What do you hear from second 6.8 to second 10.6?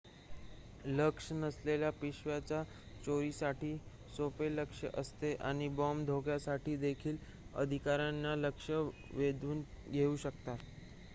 देखील अधिकाऱ्यांचे लक्ष वेधून घेऊ शकतात